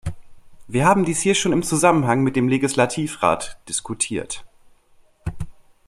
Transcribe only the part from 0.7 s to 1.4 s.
haben dies hier